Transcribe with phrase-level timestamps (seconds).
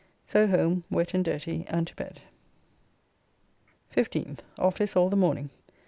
[0.25, 2.21] So home, wet and dirty, and to bed.
[3.95, 4.39] 15th.
[4.57, 5.51] Office all the morning.